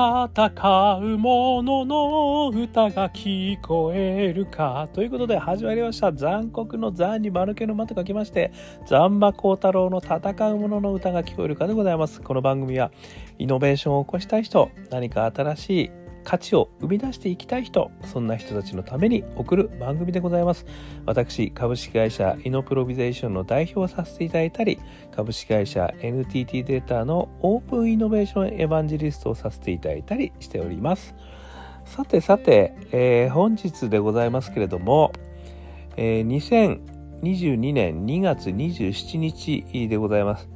[0.00, 4.88] 戦う者の歌が聞こえるか。
[4.94, 6.10] ということで始まりました。
[6.10, 8.50] 残酷の残に丸けの間と書きまして、
[8.86, 12.22] 残馬高太郎の戦う者の歌が聞こえるかでございます。
[12.22, 12.90] この番組は、
[13.38, 15.90] イノベーションを起こしたい人、何か新しい
[16.24, 20.66] 価値を生み出していきたい人、そんな人たちのために送る番組でございます。
[21.06, 24.78] 私、株式会社イノプロビゼーションの代表をさせていただいたり、
[25.14, 31.14] 株式会社 NTT データのオープンイノベーションエヴァンジリストをさせていただいたりしております。
[31.84, 35.12] さてさて、えー、本日でございますけれども、
[35.96, 36.80] えー、
[37.22, 40.48] 2022年2月27日でございます。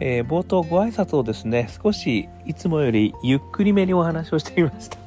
[0.00, 4.99] えー、冒頭ご挨拶をですね、少しいつもよりゆっくりめにお話をしてみました。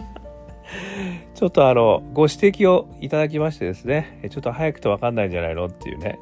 [1.35, 6.19] ちょっとあの、ご指摘をいただきましてですね、ちょっと早くてわかんないんじゃないのっていうね。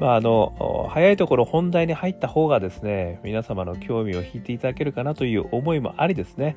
[0.00, 6.56] まああの、早いところ本題に入った方がですね、皆様の興味を引いていただけるかなという思いもありですね、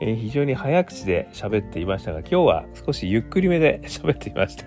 [0.00, 4.64] えー、非常に早口で喋っていましたが、今日は少しゆっくりめで 喋っていました。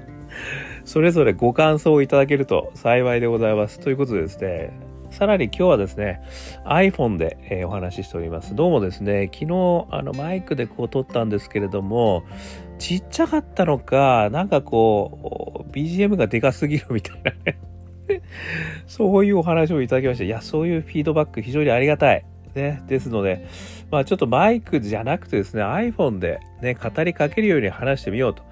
[0.84, 3.80] それぞれご感想をいただけると幸いでございます。
[3.80, 6.22] ということでですね、さらに今日はですね、
[6.66, 8.56] iPhone で、えー、お話ししております。
[8.56, 12.24] どうもですね、昨日あのマイクでこう撮ったんですけれども、
[12.78, 17.60] ちっちゃかったのか、なんかこう、BGM がでかすぎるみたいなね
[18.88, 20.24] そういうお話をいただきました。
[20.24, 22.26] いや、そういうフィードバック非常にありがたい。
[22.56, 22.82] ね。
[22.88, 23.48] ですので、
[23.92, 28.44] まあちょっとマイクじゃなくてですね、iPhone でね、語りかけるように話してみようと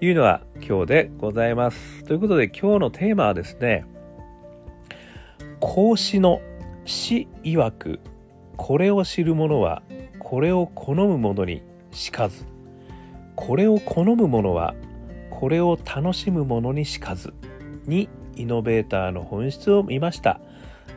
[0.00, 2.04] いうのは今日でございます。
[2.04, 3.84] ということで今日のテーマはですね、
[5.66, 6.42] 孔子の
[6.84, 8.00] 死曰く
[8.58, 9.82] これを知る者は
[10.18, 12.44] これを好む者にしかず。
[13.34, 14.74] これを好む者は
[15.30, 17.32] これを楽しむ者にしかず。
[17.86, 20.38] にイノベーターの本質を見ました。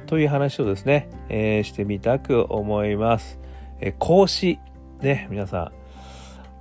[0.05, 3.39] という話をですね、えー、してみたく思います。
[3.79, 4.59] えー、孔子
[5.01, 5.71] ね皆さん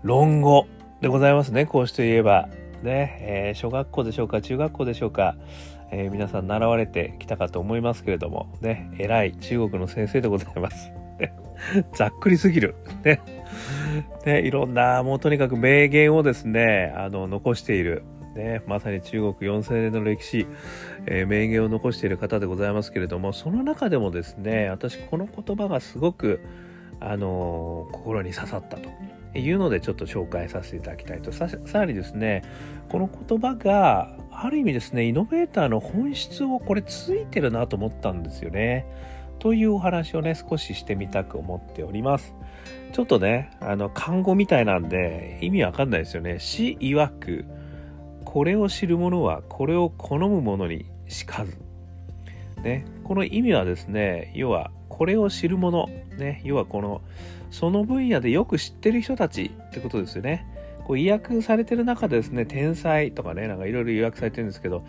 [0.07, 0.69] 論語
[1.01, 1.67] でございますね。
[1.67, 2.49] 孔子といえば
[2.87, 5.37] ね、えー、小学校でしょうか中学校でしょうか
[5.93, 10.91] えー、皆さん習われてきたかと思いますけれども、ね、偉い中国の先生でございます。
[11.95, 12.75] ざっくりすぎる。
[13.05, 13.21] ね。
[14.25, 18.03] ね、いろんな、もうとにかく名言をですね、あの、残している。
[18.35, 20.47] ね、まさに中国4000年の歴史、
[21.07, 26.41] えー、名言を残している方でございますけれども、その中でもですね、私この言葉がすごく、
[27.01, 28.91] あの、心に刺さったと
[29.35, 31.33] いうのでちょっと紹介させていただきたいと。
[31.33, 32.43] さらにですね、
[32.89, 38.87] この言葉が、ある意味ですね、イノベーターの本質をこれついてるなと思ったんですよね。
[39.39, 42.35] というお話をね、少ししてみたく思っております。
[42.93, 46.39] ちょっとね、あの、漢語みたいなんで意味わかんないですよね。
[46.39, 47.45] 死曰く、
[48.25, 51.66] これを知る者はこれを好む者にしかず。
[52.63, 57.03] ね、この意味はですね、要は、これを知る者、ね、要はこの、
[57.51, 60.47] その分野でよく知ってる人たちってことですよね。
[60.85, 64.85] こう、意訳されてる中でですね、天才とかね、なんかいろいろ予約されてるんですけど、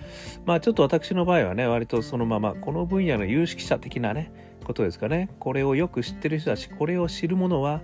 [0.46, 4.32] まあちょっと私の場合はね、割とそのまま、この分野の有識者的なね、
[4.64, 5.30] ことですかね。
[5.40, 7.82] これをよく知ってる人たち、これを知る者は、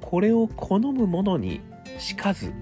[0.00, 1.60] これを好む者に
[1.98, 2.52] しかず、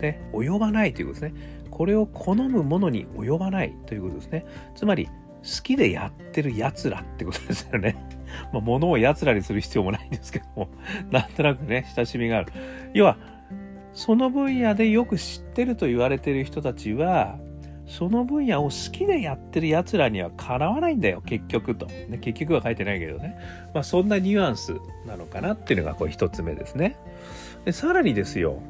[0.00, 1.40] ね、及ばないということですね。
[1.70, 4.44] これを好む者に及ばないということですね。
[4.74, 5.08] つまり、
[5.42, 7.96] 好きでやってる奴らってことですよね。
[8.52, 10.68] まあ、物を奴らにする必要もないんですけども、
[11.10, 12.52] なんとなくね、親しみがある。
[12.94, 13.16] 要は、
[13.92, 17.38] その分野でよく知ってると言われてる人たちは、
[17.86, 21.86] その分野を好きでやってる奴らにはかなわないんだよ、結局と。
[21.86, 23.36] ね、結局は書いてないけどね。
[23.74, 24.76] まあそんなニュアンス
[25.06, 26.96] なのかなっていうのがこれ一つ目ですね。
[27.64, 28.60] で、さらにですよ、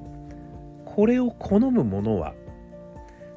[0.87, 2.33] これを好む者は、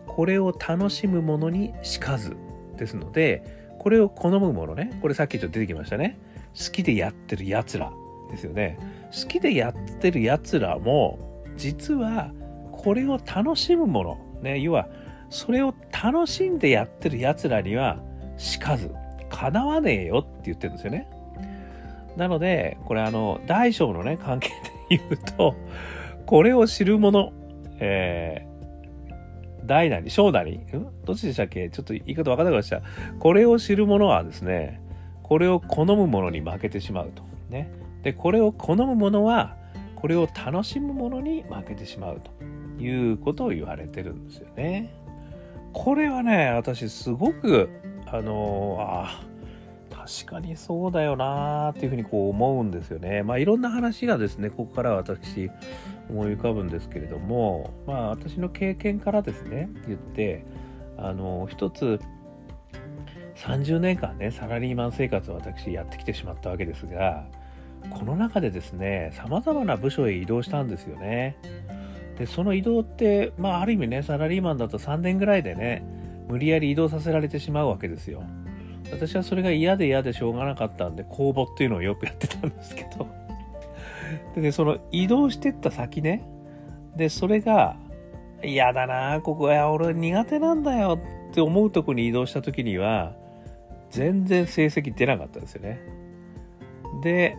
[0.08, 2.38] これを楽しむ者にしかず
[2.78, 6.18] ですので、これを好む者ね、これさっきちょっと出てきましたね。
[6.58, 7.92] 好きでやってる奴ら
[8.32, 8.78] ですよね。
[9.12, 11.20] 好きでやってる奴らも、
[11.56, 12.32] 実は
[12.72, 14.88] これを楽しむもの、ね、要は
[15.30, 18.00] それを楽しんでやってる奴らには
[18.38, 18.92] しかず、
[19.30, 21.10] 叶わねえよって言ってるんですよね。
[22.16, 24.50] なので、これあの、大小のね、関係
[24.90, 25.56] で言うと、
[26.26, 27.32] これを知る者、
[27.80, 28.53] えー、
[29.66, 30.60] 大なり、小なり、
[31.06, 31.70] どっちでしたっけ？
[31.70, 32.82] ちょっと言い方わからなくなりました。
[33.20, 34.82] これを知る者はですね、
[35.24, 37.24] これを好む者に負けてしまうと。
[37.50, 37.72] ね。
[38.04, 39.56] で、これを好む者は、
[39.96, 44.94] これを楽しむ者に負けてしまうということを言われてるんですよね。
[45.72, 47.70] これはね、私すごく、
[48.06, 49.33] あのああ
[50.06, 53.24] 確かにそうだよなーっていうふうにこう思うんですよね。
[53.24, 55.50] まあいろんな話がですね、ここから私
[56.10, 60.46] 思い浮かぶんですけれども、まあ私の経験からですね、言って、
[60.98, 62.00] あの一つ
[63.36, 67.26] 30年間ね、サラリーマン生活を私やってきてしまったわけですが、
[67.90, 71.38] この中でですね様々な部署へ移動したんですよね
[72.18, 75.84] でその移動ってまあある意味ねサラリーマンだと3年ぐらいでね
[76.28, 78.24] 無理やり移動させられてしまうわけですよ
[78.94, 83.08] 私はそれが嫌で嫌でしょうがなかったんで公募っていうのをよくやってたんですけど。
[84.36, 86.24] でねその移動してった先ね。
[86.96, 87.76] でそれが
[88.44, 91.00] 嫌だなここは俺苦手なんだよ
[91.32, 93.14] って思うとこに移動した時には
[93.90, 95.80] 全然成績出なかったんですよね。
[97.02, 97.36] で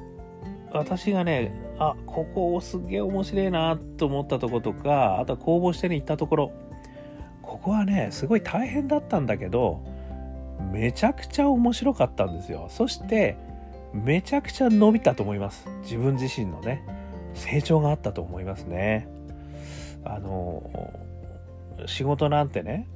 [0.73, 6.53] 私がねあここすげえ面白いなと思ったとことかあとは公募してに行ったところ。
[7.43, 9.81] ここはねすごい大変だったんだけど
[10.73, 12.67] めちゃくちゃ面白かったんですよ。
[12.71, 13.37] そして
[13.93, 15.69] めちゃくちゃ伸びたと思います。
[15.83, 16.83] 自分自身のね
[17.35, 19.09] 成長があったと思いますね。
[20.05, 20.63] あの
[21.87, 22.87] 仕事なんてね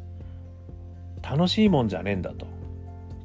[1.22, 2.46] 楽しいもんじゃねえんだと。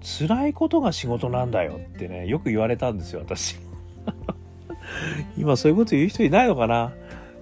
[0.01, 3.57] 辛いことが仕事なんだよってねよく言われたんですよ私。
[5.37, 6.91] 今そういうこと言う人いないのかな？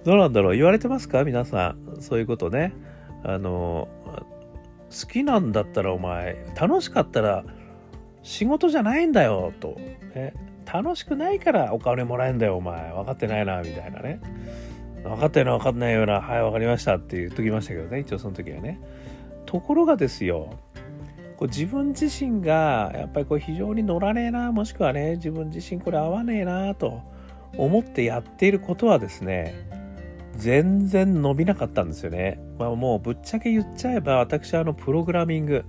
[0.04, 0.56] どうなんだろう？
[0.56, 1.24] 言われてますか？
[1.24, 2.00] 皆さん。
[2.00, 2.72] そういうことね。
[3.24, 3.88] あの
[4.92, 7.44] 好きなんだったらお前楽しかったら
[8.22, 9.76] 仕事じゃないんだよと、
[10.14, 10.34] ね、
[10.72, 12.92] 楽しくないからお金もらえんだよお前。
[12.92, 14.20] 分かってないなみたいなね。
[15.02, 16.20] 分かってるの分かんないような。
[16.20, 18.00] はい分かりましたって言っときましたけどね。
[18.00, 18.80] 一応その時はね。
[19.46, 20.50] ところがですよ。
[21.36, 27.02] こう自分自身がやっぱりこう非常に乗らねえなもしくはね自分自身これ合わねえなと。
[27.56, 29.68] 思ってやっていることはですね
[30.36, 32.40] 全然伸びなかったんですよね。
[32.62, 35.64] まあ、もうぶっちゃけ言っちゃえば私はあのプログラミング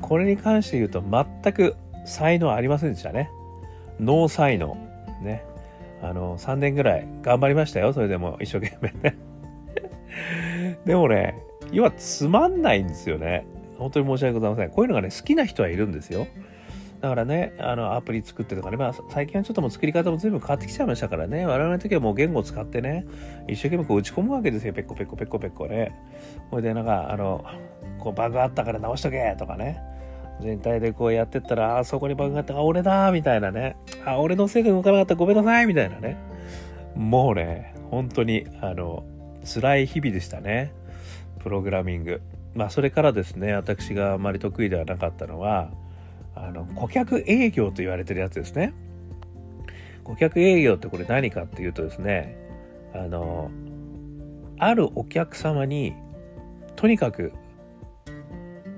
[0.00, 1.74] これに関して言うと全く
[2.06, 3.28] 才能ありませんでしたね。
[3.98, 4.76] ノー才能。
[5.20, 5.44] ね。
[6.00, 7.92] あの、3年ぐらい頑張りましたよ。
[7.92, 9.16] それでも一生懸命ね。
[10.86, 11.34] でもね、
[11.72, 13.44] 要はつまんないんですよね。
[13.76, 14.70] 本当に申し訳ございません。
[14.70, 16.28] こういうのがね、好きな人はいるんですよ。
[17.00, 23.06] だからね、あの、アプリ作ってとかね、まあ、最近はちょっともう作り方も全部変わってきちゃいましたからね、我々の時はもう言語を使ってね、
[23.46, 25.94] 一生懸命こう打ち込むわけですよ、ペッコペッコペッコペッコね。
[26.50, 27.44] これでなんか、あの、
[28.00, 29.80] こうバグあったから直しとけとかね。
[30.40, 33.76] 全体でこうやってったら、あそこにバグがあったあ、俺だみたいなね。
[34.04, 36.16] あ、俺のせいで動かなかったごめんなさいみたいなね。
[36.94, 39.04] もうね、本当に、あの、
[39.44, 40.72] 辛い日々でしたね。
[41.40, 42.20] プログラミング。
[42.54, 45.70] まあ、それからですね、私があまり得意ではなかったのは、
[46.44, 48.74] あの顧客営業と言われてるやつですね。
[50.04, 52.36] 顧客営業ってこれ何かっていうとですね、
[52.94, 53.50] あの、
[54.58, 55.94] あるお客様に
[56.76, 57.32] とにかく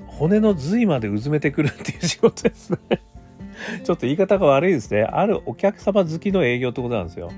[0.07, 2.79] 骨の髄までうずめてくるっていう仕事ですね。
[3.85, 5.03] ちょっと言い方が悪いですね。
[5.03, 7.31] あるお客様好きの営業ってことなんですよ。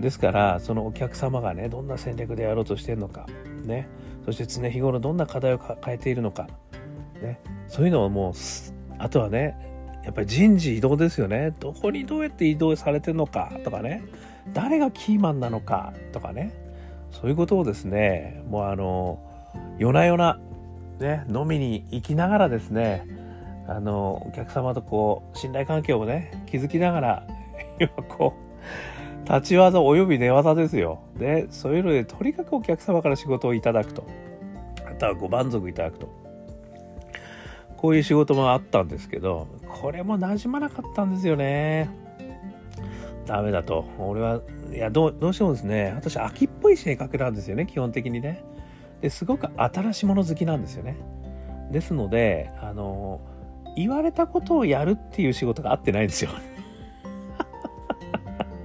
[0.00, 3.26] ですから、そのお客様がね、どんな戦略でやろうとしてるのか、
[3.64, 3.88] ね、
[4.24, 6.48] そして常日頃どんな課題を抱えているのか、
[7.22, 8.34] ね、そういうのをもう
[8.98, 9.56] あとはね
[10.04, 11.52] やっぱり人事異動ですよね。
[11.58, 14.04] どこにどうやって移動されてるのかとかね。
[14.52, 16.52] 誰がキーマンなのかとかね。
[17.10, 19.18] そういうことをですねもうあの
[19.78, 20.38] 夜な夜な
[21.00, 23.06] ね飲みに行きながらですね
[23.66, 27.26] あのお客様とこう信頼関係をね築きながら
[27.80, 28.34] 今こ
[29.26, 31.00] う立ち技及び寝技ですよ。
[31.18, 34.04] でそういうのでとにかくお客様から仕事をいただくと。
[34.88, 36.25] あとはご満足いただくと。
[37.86, 39.46] こういう仕事もあったんですけど、
[39.80, 41.88] これも馴染まなかったんですよね。
[43.26, 43.84] ダメだと。
[43.96, 44.40] 俺は、
[44.72, 48.42] いや、どう、どうしてもですね、私、秋っぽい性格なんですよね、基本的にね。
[49.00, 50.96] ですごく新しいもの好きなんですよね。
[51.70, 53.20] ですので、あの、
[53.76, 56.32] 言われたことをやるっていう仕事が合ってないんですよ。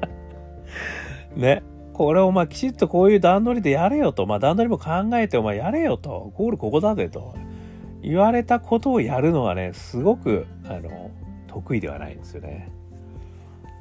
[1.38, 1.62] ね。
[1.94, 4.25] これをまあきちっとこういう段取りでやれよと。
[4.25, 6.32] まあ段取りも考えてお前やれよと。
[6.34, 7.36] ゴールここだぜと。
[8.01, 11.12] 言われたことをやるのはねすごくあの
[11.48, 12.72] 得意ではないんですよね。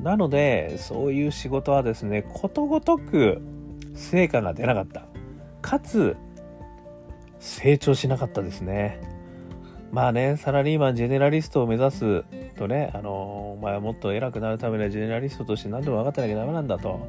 [0.01, 3.41] なのでそういう仕事はですねことごとく
[3.95, 5.05] 成果が出なかった
[5.61, 6.17] かつ
[7.39, 9.01] 成長しなかったですね。
[9.93, 12.25] まあねサラリーマンジェネラリストを目指す
[12.57, 17.01] とねあのお前はもっと偉くなるためにはジェネラリストとして何でも分かってなきゃダメなんだと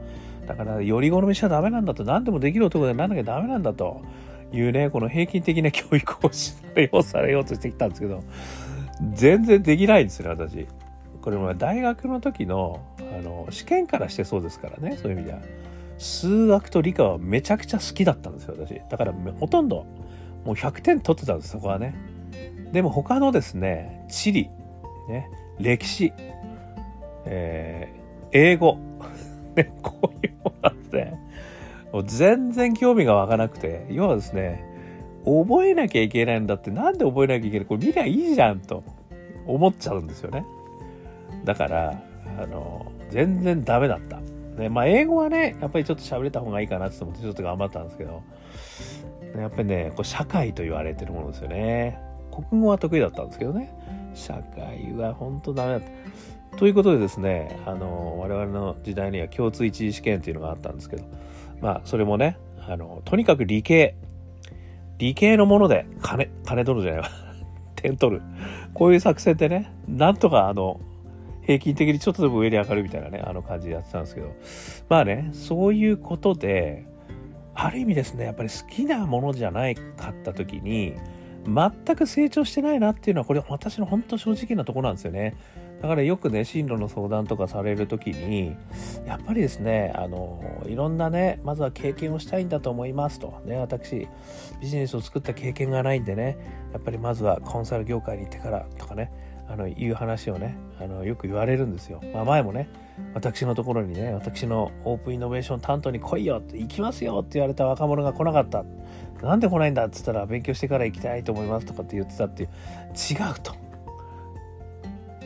[0.48, 4.02] だからより好みしちゃダメなんだと何でもできる男でなんなきゃダメなんだと
[4.52, 8.24] いうね、この平均的な教育をされようされようとしてきたんですけど、
[9.14, 10.68] 全然できないんですね、私。
[11.22, 15.40] これも大学の時のあの試験からしてそうですからね、そういう意味では。
[15.98, 18.82] 数学と理科はめちゃくちゃ好きだったんですよ、私。
[18.90, 19.86] だからほとんど
[20.46, 21.96] もう100点取ってたんです、そこはね。
[22.72, 24.50] でも他のですね、地理、
[25.08, 25.30] ね、
[25.60, 26.14] 歴史、
[27.26, 28.78] えー、英語、
[29.56, 31.20] ね、こういうものなんですね。
[32.06, 34.64] 全然興味が湧かなくて、要はですね、
[35.26, 38.84] 覚えなきゃいけないんだって、なんで覚えなきゃいけないこれ見りゃいいじゃんと
[39.46, 40.46] 思っちゃうんですよね。
[41.44, 42.02] だから、
[42.40, 44.20] あの全然ダメだった。
[44.58, 48.22] ね、まあ英語はね、やっぱりちょっと喋れた方がいいかなって思ってちょっと頑張ったんですけど、
[49.38, 52.00] やっぱりね、こう社会と言われてるものですよね。
[52.50, 53.74] 国語は得意だったんですけどね、
[54.14, 56.58] 社会は本当ダメだった。
[56.58, 61.04] ということでですね、あの、我々の時代には共通一次試験っていうのがあったんですけど、
[61.62, 62.38] まあ、それもね、
[62.68, 63.96] あの、とにかく理系、
[64.98, 67.10] 理系のもので金、金取るじゃないわ。
[67.76, 68.22] 点取る。
[68.74, 70.80] こういう作戦でね、なんとかあの、
[71.42, 74.36] 平均的にちょっとでも上に上がるみたいなね、あの感じでやってたんですけど、
[74.90, 76.86] まあね、そういうことで、
[77.54, 80.94] ある意味ですね、やっぱり好きなものじゃないかった時に、
[81.46, 85.36] 全く成長してないなっていうのは、これ私の本当正直なところなんですよね。
[85.82, 88.56] だからよくね、進路の相談とかされる時に、
[89.06, 93.42] やっぱりですね、あの、いろんなね、まずは経験をしたいんだと思いますと。
[93.46, 94.08] ね、私、
[94.62, 96.38] ビジネスを作った経験がないんでね、
[96.72, 99.12] やっぱりまずはコンサル業界に行ってからとかね、
[99.52, 102.70] あのいう話をねあのよく言われるんですよ、まあ、前もね
[103.14, 108.64] 私のところにね私のオープンイノベーション担当に来いよって行きますよって言われた若者が来なかった。
[109.22, 113.54] なんで来ないんだっつったら勉強してから行きたいと思いますとかって言ってたっていう違うと。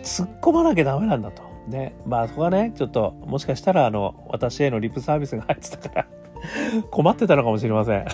[0.05, 6.07] 突っ込まなきゃダメなんだとねまあそこはねちょっともしかしたらあの私へのリップサービスが入ってたから
[6.91, 8.05] 困ってたのかもしれません。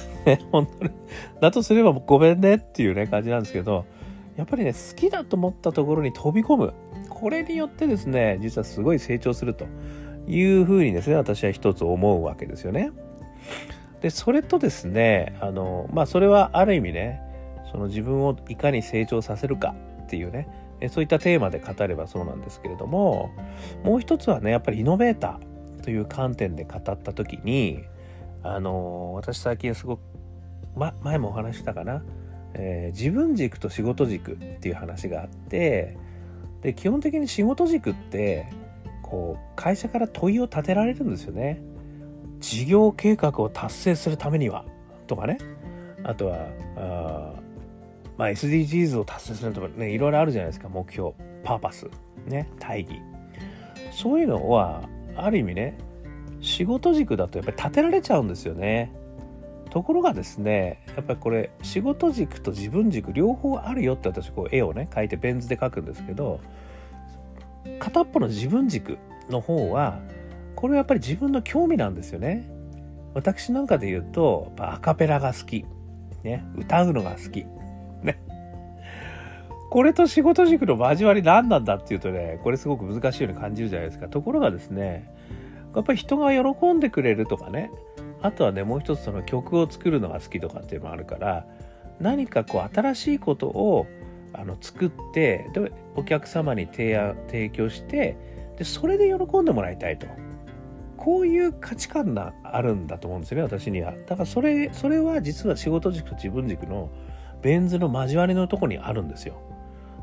[0.51, 0.91] 本当に。
[1.39, 3.86] だとすればごめんねっていうね感じなんですけど、
[4.38, 6.74] やっぱりね、好きだと思ったところに飛び込む。
[7.10, 9.65] これによってですね、実はすごい成長すると
[10.27, 12.91] いうふうにですね、私は一つ思うわけですよね。
[14.01, 17.21] で、それとですね、あの、まあ、それはある意味ね、
[17.71, 20.48] その自分をいかに成長させるかっていうね、
[20.89, 23.31] そういったテーマで語ればそうなんですけれども、
[23.83, 27.83] もう一つはね、やっぱりイノベーターという観点で語った時に、
[28.43, 30.01] あの、私最近すごく、
[30.75, 32.03] ま、前もお話したかな、
[32.53, 35.97] えー、自分軸と仕事軸っていう話があって
[36.61, 38.47] で基本的に仕事軸って
[39.01, 41.61] こう会社から問いを立てられるんですよね。
[42.39, 44.65] 事業計画を達成するためには
[45.05, 45.38] とかね
[46.03, 47.33] あとはあ、
[48.17, 51.11] まあ、SDGs を達成するとかねいろいろあるじゃないですか目標
[51.43, 51.87] パーパス
[52.27, 53.01] ね大義
[53.91, 54.83] そういうのは
[55.15, 55.77] ある意味ね
[56.41, 58.91] 仕事軸だとやっぱり立てられちゃうんですよね。
[59.69, 66.41] ところがですねやっぱりこれ仕事軸と自分軸両方あるよって私こう絵をね描いてペン図で描くんですけど
[67.79, 68.97] 片っぽの自分軸
[69.29, 69.99] の方は
[70.55, 72.49] これはやっぱり自分の興味なんですよね。
[73.13, 75.65] 私なんかで言うとアカペラが好き、
[76.23, 77.45] ね、歌うのが好き、
[79.71, 84.09] これと仕事軸の交わり何なんだっていうとねこれすごく難しいように感じるじゃないですか。
[84.09, 85.09] ところがですね
[85.73, 87.71] やっぱり人が喜んでくれるとかね
[88.21, 91.47] あとはねもう一つその曲を作るのが好きとかっていうのもあるから
[92.01, 93.87] 何かこう新しいことを
[94.33, 98.17] あの作ってでお客様に提案提供して
[98.57, 100.05] でそれで喜んでもらいたいと。
[100.97, 103.93] こういう価値観があるんだと思うんですよね私には。
[104.07, 106.91] だからそれそれは実は仕事軸と自分軸の
[107.41, 109.41] ベン図の交わりのとこにあるんですよ。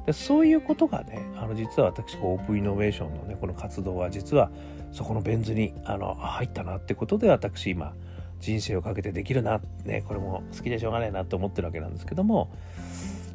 [0.09, 4.51] でそういうことがねあの実は私オープンイノベーションのねこの活動は実は
[4.91, 7.93] そこのベン図にあの入ったなってことで私今
[8.41, 12.51] 人生をかけてできるな、ね、これも好きでしょうがないなと思ってるわけなんですけども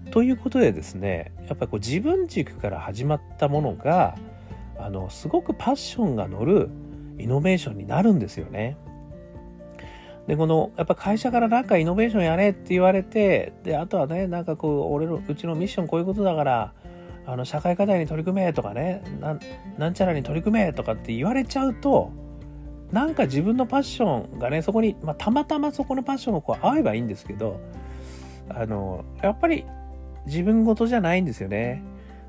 [0.09, 4.15] ということでですねやっぱりこう自分軸から始まったものが
[4.79, 6.71] あのすごくパッションが乗る
[7.19, 8.77] イノベーションになるんですよね。
[10.27, 16.73] でこのやっぱ会社からなんかイノベーションやれって言われてであとはねなんかこう俺のうちのミッションこういうことだから
[17.25, 19.03] あの社会課題に取り組めとかね
[19.77, 22.11] なんちゃらに取り組めとかって言われちゃうと
[22.93, 27.59] なんか自分のパッションがね、そこに、まあ、たまたまそこのパッションがこう合えばいいんですけど、
[28.49, 29.65] あの、やっぱり
[30.27, 31.83] 自分事じゃないんですよね。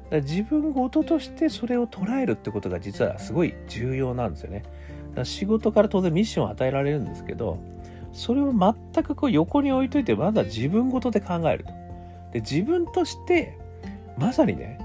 [0.09, 4.63] だ自分事としてそれを捉えるってことが実はすごい重要なんですよね。
[5.15, 7.59] だ仕事から当然ミッションを与えられるんですけど、
[8.15, 11.73] それを全くこう横に置いといて、まだ自分事で考えると。
[12.33, 13.59] で、自分として、
[14.17, 14.79] まさにね、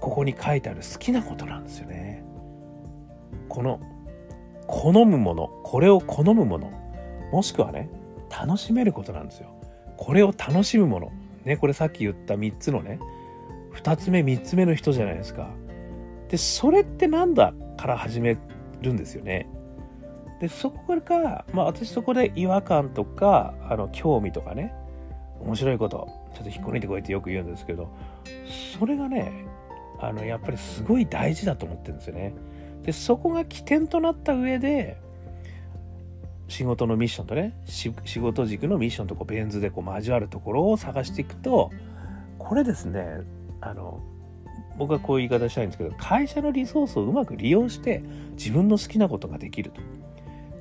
[0.00, 2.24] ここに書いてある好きなことなんですよね。
[3.50, 3.80] この
[4.66, 6.70] 好むものこれを好むもの
[7.32, 7.90] もしくはね
[8.30, 9.50] 楽しめることなんですよ
[9.96, 11.12] これを楽しむもの
[11.44, 13.00] ねこれさっき言った3つのね
[13.74, 15.50] 2つ目3つ目の人じゃないですか
[16.28, 18.38] でそれってなんだから始め
[18.80, 19.48] るんですよね
[20.40, 24.74] でそこからまあ私そこで違和感とかあの興味とかね
[25.40, 27.94] 面白いことちょっと引っこ抜いてこいってよく言うんですけど
[28.78, 29.46] それがね
[30.00, 32.34] あのやっぱりすごい大事だと思ってるんですよね。
[32.82, 34.96] でそこが起点となった上で
[36.48, 41.70] 仕事のミッションとね仕事軸のミッションとこうベン図でこう交わるところを探していくと
[42.38, 43.20] これですね
[43.60, 44.02] あの
[44.78, 49.99] 僕はこういう言い方したいんですけど会社のリソースをうまく利用して自分の好きなことができると。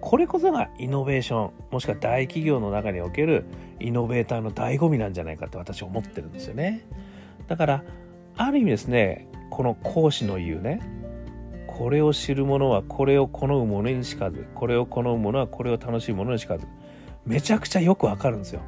[0.01, 3.45] これこそがイノベーションもしくは大企業の中における
[3.79, 6.85] イノベーターの醍醐味なんじゃないかって私思ってるんですよね。
[7.47, 7.83] だから
[8.37, 10.81] ある意味ですねこの講師の言うね
[11.67, 16.65] これを知る者はこれを好む者にしかずこれを好む者はこれを楽しむ者にしかず
[17.25, 18.61] めちゃくちゃよくわかるんですよ。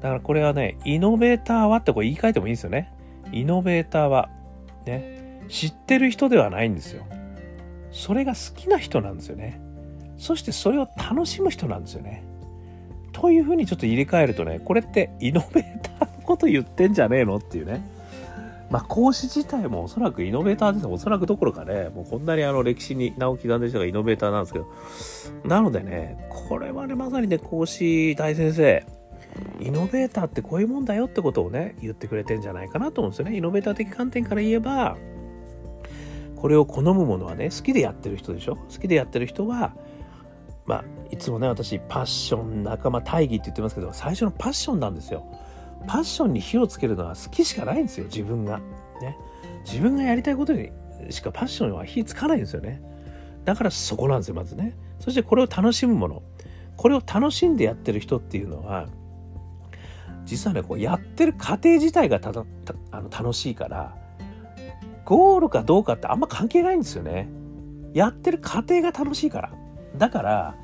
[0.00, 2.92] だからこれはねイノベーターはってこれ言い換えてもいいんですよね。
[3.32, 4.28] イノベーターは
[4.84, 7.06] ね知ってる人ではないんですよ。
[7.92, 9.61] それが好きな人なんですよね。
[10.22, 12.22] そしてそれを楽しむ人なんですよね。
[13.12, 17.84] というふうにちょっと入れ替えるとねこれってイノベーターのこと言ってんじゃねえのっていうね。
[18.70, 20.86] まあ講師自体もおそらくイノベーターです。
[20.86, 24.68] おそらくどころかねもうこんなにあの歴史に名を刻んでる人がイノベーターなんですけど。
[25.44, 28.86] なのでねこれはねまさにね講師大先生
[29.60, 33.36] イノベーターってこういうもんだよってことをね言ってくれてんじゃないかなと思うんですよね。
[33.36, 34.96] イノベーター的観点から言えば
[36.36, 38.56] これを好むものはね好きでやってる人でしょ？
[38.56, 39.74] 好きでやってる人は
[40.64, 45.24] まあいつもね私パッション仲間大義って言ってますけど最初のパッションなんですよ。
[45.86, 48.60] パッションに火をつけるのは好きしかないんですよ自分が。
[49.00, 49.16] ね。
[49.64, 50.70] 自分がやりたいことに
[51.10, 52.80] しかパッションは火つかないんですよね。
[53.44, 54.76] だからそこなんですよまずね。
[55.00, 56.22] そしてこれを楽しむもの。
[56.76, 58.88] これを楽しんでやってる人っていうのは
[60.24, 62.44] 実はねこうやってる過程自体がただ
[62.90, 63.94] あの楽しいから
[65.04, 67.28] ゴールかどうかってあんま関係ないんですよね。
[67.92, 69.61] やってる過程が楽しいから。
[69.96, 70.54] だから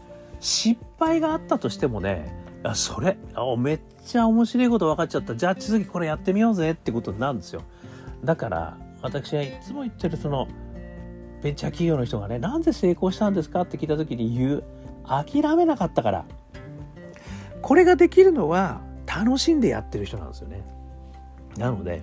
[0.40, 2.32] 失敗があったとしてもね
[2.62, 5.36] あそれあめっちゃ面白いこと分かっちゃった。
[5.36, 7.62] じゃあ次これやってみようぜってことになるんですよ。
[8.24, 10.48] だから私はいつも言ってるその
[11.42, 14.64] ベンチャー企業の人がねなんで成功したんですかって聞いた時に言う
[15.06, 16.24] 諦めなかったから。
[17.60, 20.64] これができるのは楽しんでやってる人なんですよね。
[21.56, 22.02] なので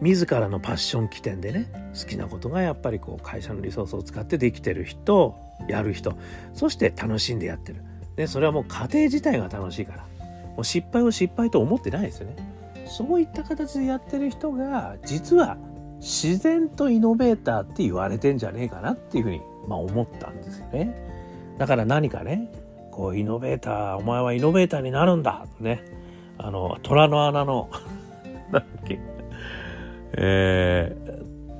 [0.00, 5.36] 自らのパッション起点でね好きなことがやっぱりこう会社のリソースを使ってできてる人
[5.68, 6.16] やる人
[6.54, 7.82] そして楽しんでやってる。
[8.16, 10.06] でそれはもう家庭自体が楽しいから
[10.54, 12.36] もう失敗を失敗と思ってないですよね。
[12.86, 15.56] そういった形でやってる人が実は
[15.98, 20.94] 自然とイノベーターって言われてんじゃねえかなっていうふうに、まあ、思ったんですよね。
[21.58, 22.50] だから何かね
[22.90, 25.46] こうイノベーターお前はイノベーターになるんだ。
[25.60, 25.82] ね。
[26.38, 27.70] あの虎の穴の
[28.50, 28.98] なんだっけ。
[30.14, 30.94] え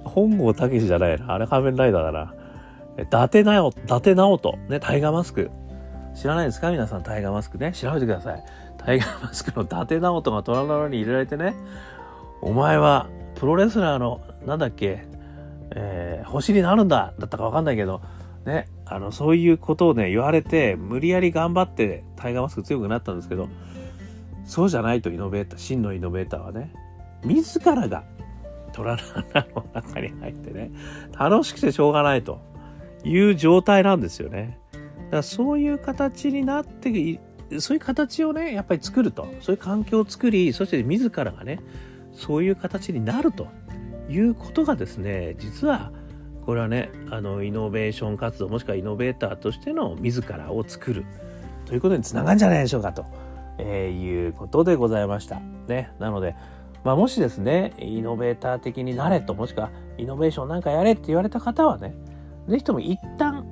[0.04, 1.34] ー、本郷武じゃないな。
[1.34, 2.34] あれ仮面ライダーだな。
[3.02, 4.58] 伊達なよ伊達直人。
[4.68, 5.50] ねタイガーマスク。
[6.14, 6.70] 知らないですか？
[6.70, 7.72] 皆さんタイガーマスクね。
[7.72, 8.44] 調べてください。
[8.78, 11.54] タイガーマスクの伊達直人が虎の穴に入れられてね。
[12.42, 15.06] お前はプロレスラーのなんだっけ、
[15.70, 17.14] えー、星になるんだ。
[17.18, 18.00] だったかわかんないけど。
[18.44, 23.48] ねあのそういうことをね言われて無理やり頑張ってタイガーマスク強くなったんですけど。
[24.44, 26.74] そうじゃないとイノベーター真のイノベーターはね
[27.24, 28.02] 自らが
[28.72, 29.02] 虎の
[29.34, 30.70] 穴の中に入ってね
[31.18, 32.40] 楽しくてしょうがないと
[33.04, 34.58] いう状態なんですよね。
[34.72, 37.20] だからそういう形になって
[37.58, 41.60] そういう形をねやっぱり作るとそういう環境を作りそして自らがね
[42.12, 43.48] そういう形になると
[44.08, 45.92] いうことがですね実は
[46.46, 51.04] これはねあのイノベーション活動もしくはイノベーターとしての自らを作る
[51.66, 53.06] ということにつながるんじゃないでしょうかと、
[53.58, 55.40] えー、いうことでございました。
[55.68, 56.34] ね、なので、
[56.84, 61.94] まあ、もしですねイノベーター的になれともしくはイノベーションなんかやれって言われた方はね
[62.48, 63.46] 是非とも一旦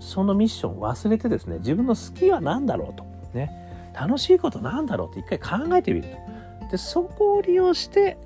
[0.00, 3.52] そのミッションを忘れてですね自分の好きは何だろうとね
[3.94, 8.18] 楽しいことなんだろうって一回考えてみるとでそこを利用して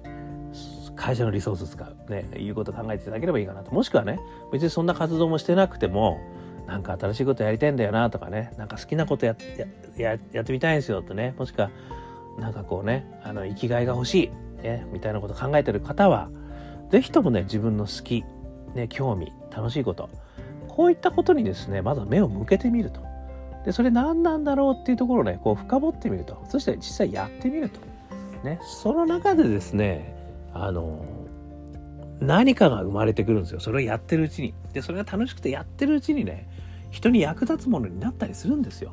[1.01, 3.73] 会社のリソース使う、ね、いうことを考えていただければいいかなと。
[3.73, 4.21] もしくはね、
[4.53, 6.21] 別にそんな活動もしてなくても、
[6.67, 9.35] なんか新しいことやりたいんだよなとかね、なんか好きなことや
[9.97, 11.71] ややってみたいんですよってね、もしくは、
[12.39, 16.31] なんかこうね、あの、生きがいが欲しい、ね、みたいなこと考えてる方は、
[16.91, 18.25] 是非ともね、自分の好き、
[18.75, 20.09] ね、興味、楽しいこと、
[20.69, 23.01] こういったことにですね、まずは目を向けてみると。
[23.65, 26.43] で、それ何なんだろうっていうところをね、こう深掘ってみると。
[26.49, 27.81] そして実際やってみると。
[28.45, 30.17] ね、その中でですね、
[30.53, 31.05] あの
[32.21, 36.49] 何かが生まれてくるんですよそれをやってるうちにでそれが楽しくてやってるうちにね
[36.91, 38.93] 人に役立つものになったりするんですよ。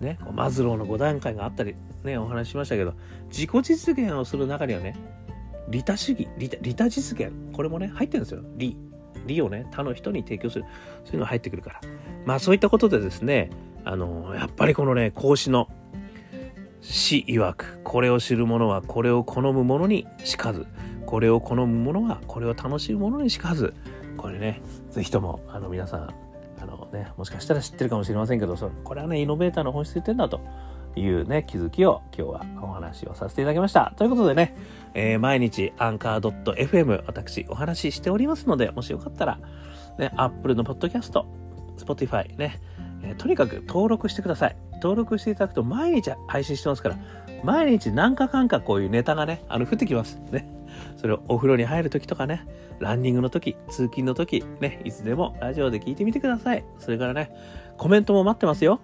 [0.00, 2.94] ね、マズローの5段階があったり、ね、お話ししましたけど
[3.30, 4.94] 自己実現をする中にはね
[5.68, 8.42] 利他主義利他利他実現これもね入ってるんですよ。
[8.56, 8.76] 利
[9.26, 10.64] 利をね他の人に提供する。
[11.04, 11.80] そういうのが入ってくるから。
[12.24, 13.50] まあそういったことでですね
[13.84, 15.68] あのやっぱりこのね孔子の
[16.80, 20.66] 死曰くこれを知る者はこれを好む者にしかず
[21.06, 23.74] これを好む者はこれを楽しむ者にしかず
[24.16, 26.14] これね是非ともあの皆さん
[26.92, 30.40] ねもしかしたら知ってるかもしれませんけどそこれはねイノベーターの本質言ってんだと
[30.98, 33.92] いうね、気づきを今日はお話をさせていただきました。
[33.96, 34.56] ということでね、
[34.94, 39.38] えー、毎日アンカー .fm 私お話ししておりますので、もしよかったら、
[39.98, 41.26] ね、Apple のポッドキャスト、
[41.78, 42.60] Spotify ね、
[43.02, 44.56] えー、とにかく登録してください。
[44.74, 46.98] 登録していただくと毎日配信してますから、
[47.44, 50.20] 毎日何かかんかこういうネタがね、あの、降ってきます。
[50.30, 50.48] ね。
[50.96, 52.46] それをお風呂に入るときとかね、
[52.80, 56.64] ランニングのとき、通勤のとき、ね、いつでもラジオで聞いてみてください。
[56.78, 57.30] それからね、
[57.76, 58.80] コメントも待ってますよ。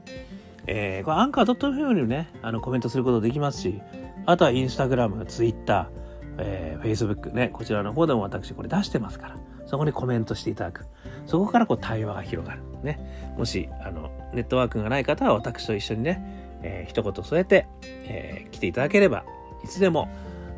[0.66, 3.80] えー、これアンカー .fm にね、あのコメントすることできますし、
[4.26, 6.04] あとはインスタグラム、ツイッター、
[6.38, 10.86] えー、フェイスブックね、こちらの方でも私これ出してますから、そこにコメントしていただく。
[11.26, 12.62] そこからこう対話が広がる。
[12.82, 13.34] ね。
[13.36, 16.22] もし、あの、ネットワークがない方は私と一緒にね、
[16.62, 19.24] えー、一言添えて、えー、来ていただければ、
[19.64, 20.08] いつでも、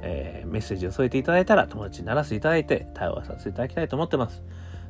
[0.06, 4.42] えー、メッセージを添えていただいたら友達にならせていただいて対話させていただきたいと思ってます。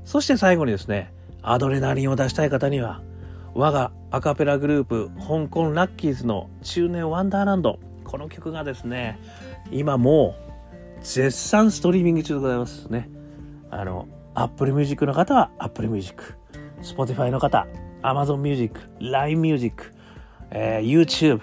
[0.05, 3.03] そして最後にですね、アドレナリンを出したい方には、
[3.57, 9.19] 我がアカペラグループ香港ラッキーズの中年ワンダーランドこの曲がですね
[9.71, 10.35] 今も
[11.01, 13.09] う絶賛ストリーミング中でございますね
[13.71, 16.35] あの Apple Music の方は Apple Music
[16.83, 17.67] Spotify の方
[18.03, 19.91] Amazon Music LINE Music、
[20.51, 21.41] えー、YouTube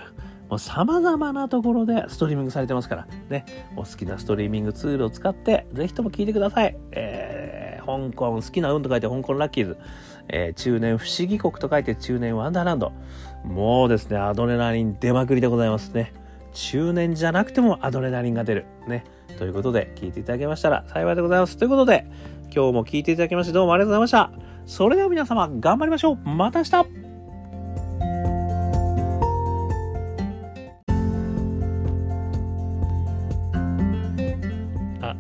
[0.50, 9.78] もう様々なところでストリーミングされてますからねお好きなストリーミングツールを使ってぜひとも聴いてください、えー、香港好きな運と書いて香港ラッキーズ
[10.30, 12.92] えー、中年不思議国と書いて中年ワンダーランド。
[13.44, 16.14] もうですね、アドレナリン出まくりでございますね。
[16.54, 18.66] 中年じゃなくてもアドレナリンが出る。
[18.88, 19.04] ね。
[19.38, 21.58] ということで、聞いていただけましたら幸いでございます。
[21.58, 22.06] ということで、
[22.56, 24.44] 今日も聞いていただきましてどうもありがとうございました。
[24.66, 26.30] それでは皆様、頑張りましょう。
[26.30, 27.13] また明日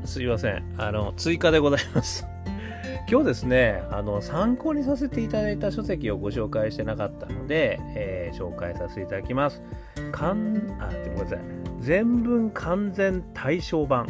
[0.05, 0.63] すいません。
[0.77, 2.27] あの、追加でございます。
[3.09, 9.61] 今日ですねあの参考にさせていただいた書籍をご紹介してなかったので、えー、紹介させていただきます。
[10.11, 11.39] かんあごめんなさい。
[11.79, 14.07] 全文完全対象版。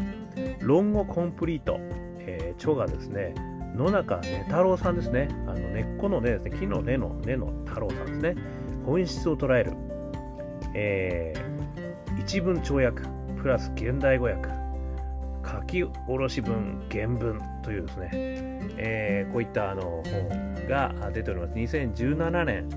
[0.61, 1.77] 論語コンプリート、
[2.19, 3.35] えー、著がですね
[3.75, 5.27] 野中根太郎さんですね。
[5.47, 6.51] あの根っこの根ですね。
[6.51, 8.35] 木の根の根の太郎さんですね。
[8.85, 9.73] 本質を捉える、
[10.75, 13.01] えー、一文跳訳
[13.41, 14.62] プラス現代語訳。
[15.53, 18.09] 書き下ろし文原文というですね、
[18.77, 21.53] えー、こういったあの本が出ております。
[21.53, 22.69] 2017年、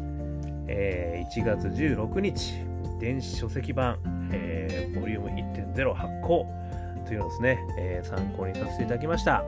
[0.68, 2.54] えー、1月16日
[2.98, 3.98] 電子書籍版、
[4.32, 6.46] えー、ボリューム1.0発行
[7.06, 9.44] というのをですね、えー、参考にさせていただきました、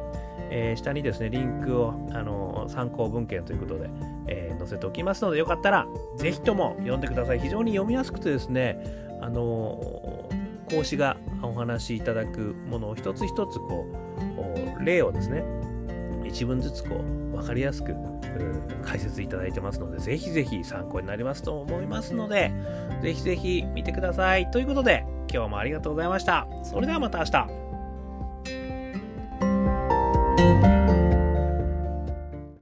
[0.51, 3.91] えー、下にですねリンクをあの参考文献ということで、
[4.29, 5.87] えー、載せておきますのでよかったら
[6.17, 7.41] ぜひとも読んでください。
[7.41, 8.79] 非常に読みやすくてですね
[9.21, 9.81] あの
[10.71, 13.87] 講師がお話しいただくものを一つ一つこ
[14.81, 15.45] う例をですね
[16.25, 17.95] 一文ずつこう分かりやすく
[18.85, 22.53] 解説いただいてますのでぜひぜひ参考になりますと思いますので
[23.03, 24.51] ぜひぜひ見てください。
[24.51, 26.47] ということで今日もありがとうございました。
[26.63, 27.68] それではまた明日。